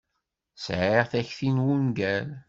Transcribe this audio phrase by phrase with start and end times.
[0.63, 2.27] Sɛiɣ takti i wungal.